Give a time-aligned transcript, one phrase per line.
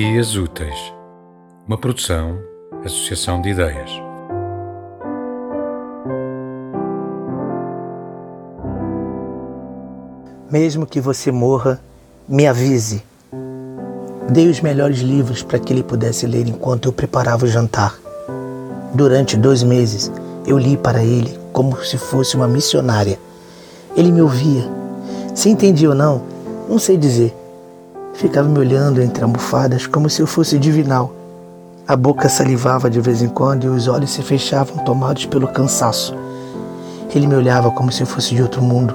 [0.00, 0.94] Dias Úteis,
[1.66, 2.38] uma produção,
[2.84, 3.90] associação de ideias.
[10.48, 11.80] Mesmo que você morra,
[12.28, 13.02] me avise.
[14.30, 17.98] Dei os melhores livros para que ele pudesse ler enquanto eu preparava o jantar.
[18.94, 20.12] Durante dois meses,
[20.46, 23.18] eu li para ele como se fosse uma missionária.
[23.96, 24.62] Ele me ouvia.
[25.34, 26.22] Se entendia ou não,
[26.68, 27.34] não sei dizer
[28.18, 31.14] Ficava me olhando entre almofadas como se eu fosse divinal.
[31.86, 36.16] A boca salivava de vez em quando e os olhos se fechavam tomados pelo cansaço.
[37.14, 38.92] Ele me olhava como se eu fosse de outro mundo.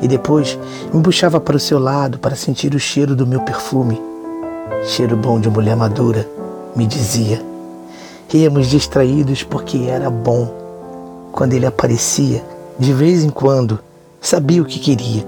[0.00, 0.58] E depois
[0.90, 4.00] me puxava para o seu lado para sentir o cheiro do meu perfume.
[4.86, 6.26] Cheiro bom de mulher madura,
[6.74, 7.42] me dizia.
[8.26, 10.50] Ríamos distraídos porque era bom.
[11.30, 12.42] Quando ele aparecia,
[12.78, 13.78] de vez em quando,
[14.18, 15.26] sabia o que queria.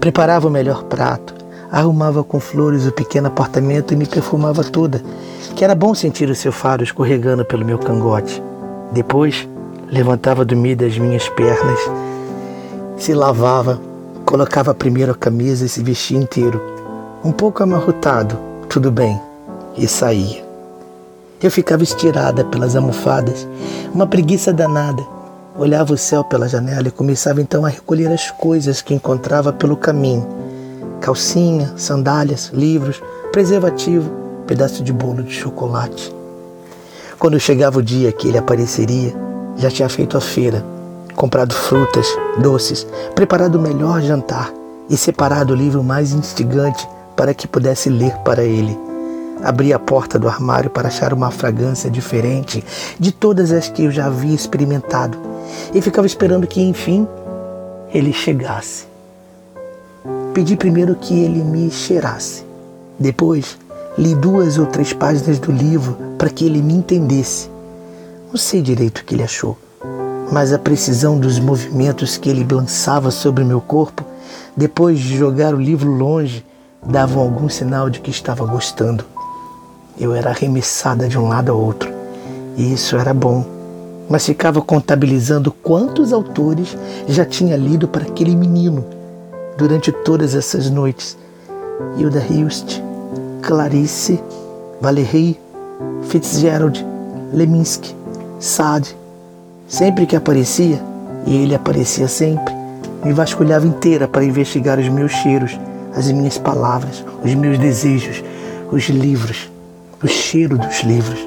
[0.00, 1.39] Preparava o melhor prato,
[1.70, 5.02] arrumava com flores o pequeno apartamento e me perfumava toda,
[5.54, 8.42] que era bom sentir o seu faro escorregando pelo meu cangote.
[8.92, 9.48] Depois,
[9.86, 11.78] levantava do meio das minhas pernas,
[12.96, 13.80] se lavava,
[14.24, 16.60] colocava primeiro a camisa e se vestia inteiro,
[17.24, 18.36] um pouco amarrotado,
[18.68, 19.20] tudo bem,
[19.76, 20.44] e saía.
[21.42, 23.48] Eu ficava estirada pelas almofadas,
[23.94, 25.02] uma preguiça danada.
[25.58, 29.76] Olhava o céu pela janela e começava então a recolher as coisas que encontrava pelo
[29.76, 30.39] caminho
[31.00, 34.10] calcinha, sandálias, livros, preservativo,
[34.46, 36.14] pedaço de bolo de chocolate.
[37.18, 39.14] Quando chegava o dia que ele apareceria,
[39.56, 40.64] já tinha feito a feira,
[41.14, 42.06] comprado frutas,
[42.38, 44.52] doces, preparado o melhor jantar
[44.88, 48.76] e separado o livro mais instigante para que pudesse ler para ele.
[49.42, 52.64] Abri a porta do armário para achar uma fragrância diferente
[52.98, 55.18] de todas as que eu já havia experimentado
[55.74, 57.06] e ficava esperando que, enfim,
[57.92, 58.89] ele chegasse.
[60.34, 62.44] Pedi primeiro que ele me cheirasse.
[62.96, 63.58] Depois,
[63.98, 67.50] li duas ou três páginas do livro para que ele me entendesse.
[68.28, 69.58] Não sei direito o que ele achou,
[70.30, 74.04] mas a precisão dos movimentos que ele lançava sobre meu corpo,
[74.56, 76.46] depois de jogar o livro longe,
[76.86, 79.04] davam algum sinal de que estava gostando.
[79.98, 81.90] Eu era arremessada de um lado ao outro,
[82.56, 83.44] e isso era bom,
[84.08, 88.99] mas ficava contabilizando quantos autores já tinha lido para aquele menino
[89.60, 91.18] durante todas essas noites.
[91.98, 92.80] Hilda Hilst,
[93.42, 94.18] Clarice,
[94.80, 95.38] Valéry,
[96.08, 96.84] Fitzgerald,
[97.30, 97.94] Leminski,
[98.38, 98.96] Sade.
[99.68, 100.82] Sempre que aparecia,
[101.26, 102.54] e ele aparecia sempre,
[103.04, 105.60] me vasculhava inteira para investigar os meus cheiros,
[105.94, 108.24] as minhas palavras, os meus desejos,
[108.72, 109.50] os livros,
[110.02, 111.20] o cheiro dos livros.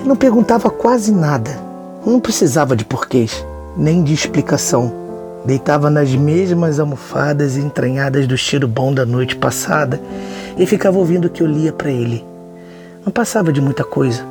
[0.00, 1.58] Eu não perguntava quase nada,
[2.04, 3.46] não precisava de porquês,
[3.76, 5.03] nem de explicação
[5.44, 10.00] Deitava nas mesmas almofadas entranhadas do cheiro bom da noite passada
[10.56, 12.24] e ficava ouvindo o que eu lia para ele.
[13.04, 14.24] Não passava de muita coisa.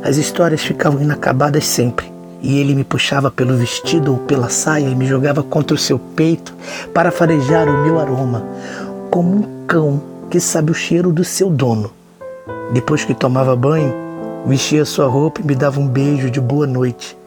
[0.00, 2.10] As histórias ficavam inacabadas sempre.
[2.40, 5.98] E ele me puxava pelo vestido ou pela saia e me jogava contra o seu
[5.98, 6.54] peito
[6.94, 8.44] para farejar o meu aroma,
[9.10, 10.00] como um cão
[10.30, 11.90] que sabe o cheiro do seu dono.
[12.72, 13.92] Depois que tomava banho,
[14.46, 17.18] vestia sua roupa e me dava um beijo de boa noite.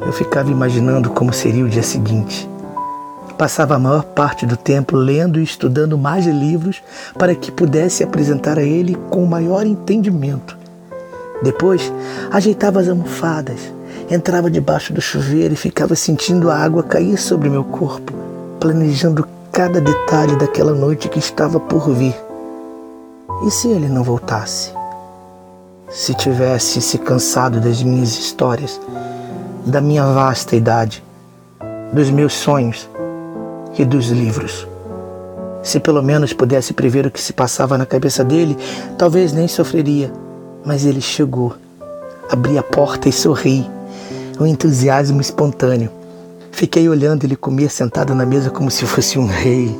[0.00, 2.46] Eu ficava imaginando como seria o dia seguinte.
[3.38, 6.82] Passava a maior parte do tempo lendo e estudando mais livros
[7.18, 10.56] para que pudesse apresentar a ele com maior entendimento.
[11.42, 11.92] Depois,
[12.30, 13.60] ajeitava as almofadas,
[14.08, 18.12] entrava debaixo do chuveiro e ficava sentindo a água cair sobre meu corpo,
[18.60, 22.14] planejando cada detalhe daquela noite que estava por vir.
[23.46, 24.70] E se ele não voltasse?
[25.90, 28.80] Se tivesse se cansado das minhas histórias,
[29.66, 31.02] da minha vasta idade,
[31.92, 32.88] dos meus sonhos,
[33.78, 34.66] e dos livros.
[35.62, 38.56] Se pelo menos pudesse prever o que se passava na cabeça dele,
[38.98, 40.12] talvez nem sofreria.
[40.64, 41.54] Mas ele chegou,
[42.30, 43.68] abri a porta e sorri,
[44.38, 45.90] um entusiasmo espontâneo.
[46.52, 49.74] Fiquei olhando ele comer sentado na mesa como se fosse um rei.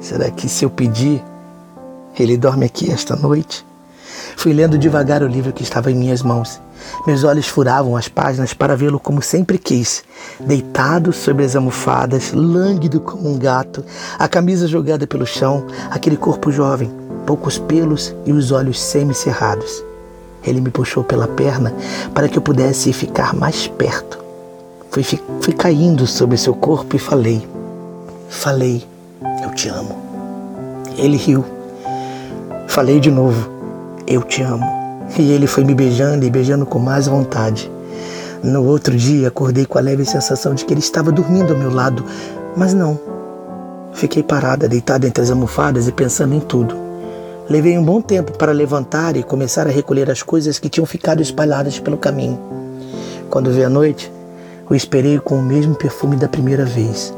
[0.00, 1.22] Será que se eu pedir,
[2.18, 3.64] ele dorme aqui esta noite?
[4.36, 6.60] Fui lendo devagar o livro que estava em minhas mãos.
[7.06, 10.02] Meus olhos furavam as páginas para vê-lo como sempre quis,
[10.40, 13.84] deitado sobre as almofadas, lânguido como um gato,
[14.18, 16.90] a camisa jogada pelo chão, aquele corpo jovem,
[17.26, 19.84] poucos pelos e os olhos semicerrados.
[20.42, 21.74] Ele me puxou pela perna
[22.14, 24.18] para que eu pudesse ficar mais perto.
[24.90, 27.46] Fui, fui caindo sobre seu corpo e falei:
[28.28, 28.84] Falei,
[29.42, 29.96] eu te amo.
[30.96, 31.44] Ele riu.
[32.66, 33.59] Falei de novo:
[34.10, 34.66] Eu te amo.
[35.16, 37.70] E ele foi me beijando e beijando com mais vontade.
[38.42, 41.72] No outro dia, acordei com a leve sensação de que ele estava dormindo ao meu
[41.72, 42.04] lado,
[42.56, 42.98] mas não.
[43.92, 46.74] Fiquei parada, deitada entre as almofadas e pensando em tudo.
[47.48, 51.22] Levei um bom tempo para levantar e começar a recolher as coisas que tinham ficado
[51.22, 52.38] espalhadas pelo caminho.
[53.30, 54.10] Quando veio a noite,
[54.68, 57.14] o esperei com o mesmo perfume da primeira vez.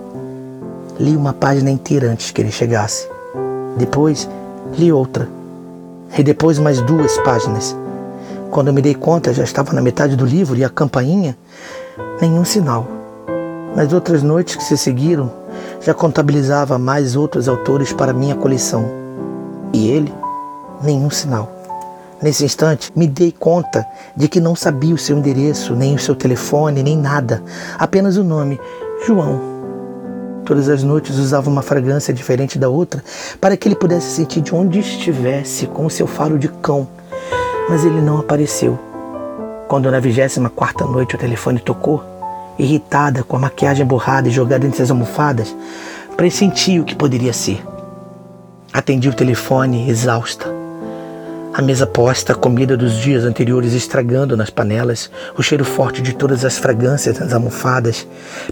[1.00, 3.08] Li uma página inteira antes que ele chegasse.
[3.78, 4.28] Depois,
[4.76, 5.41] li outra.
[6.16, 7.76] E depois mais duas páginas.
[8.50, 11.36] Quando eu me dei conta, já estava na metade do livro e a campainha,
[12.20, 12.86] nenhum sinal.
[13.74, 15.32] Nas outras noites que se seguiram,
[15.80, 18.84] já contabilizava mais outros autores para minha coleção.
[19.72, 20.12] E ele,
[20.82, 21.50] nenhum sinal.
[22.20, 23.84] Nesse instante, me dei conta
[24.14, 27.42] de que não sabia o seu endereço, nem o seu telefone, nem nada,
[27.78, 28.60] apenas o nome,
[29.06, 29.51] João.
[30.44, 33.02] Todas as noites usava uma fragrância diferente da outra
[33.40, 36.86] para que ele pudesse sentir de onde estivesse com o seu faro de cão,
[37.68, 38.78] mas ele não apareceu.
[39.68, 42.02] Quando na vigésima quarta noite o telefone tocou,
[42.58, 45.54] irritada, com a maquiagem borrada e jogada entre as almofadas,
[46.16, 47.62] pressenti o que poderia ser.
[48.72, 50.51] Atendi o telefone, exausta.
[51.54, 56.14] A mesa posta, a comida dos dias anteriores estragando nas panelas, o cheiro forte de
[56.14, 58.06] todas as fragrâncias nas almofadas,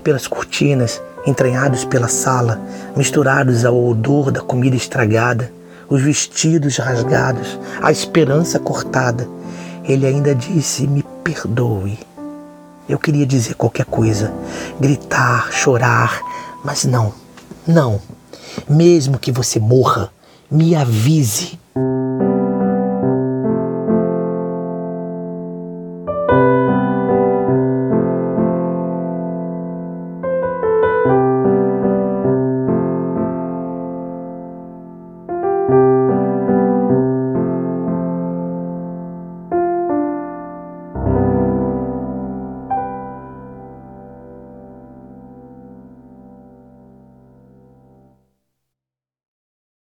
[0.05, 2.61] pelas cortinas, entranhados pela sala,
[2.95, 5.51] misturados ao odor da comida estragada,
[5.89, 9.27] os vestidos rasgados, a esperança cortada.
[9.83, 11.99] Ele ainda disse: Me perdoe.
[12.87, 14.31] Eu queria dizer qualquer coisa,
[14.79, 16.21] gritar, chorar,
[16.63, 17.15] mas não,
[17.67, 17.99] não.
[18.69, 20.13] Mesmo que você morra,
[20.51, 21.59] me avise.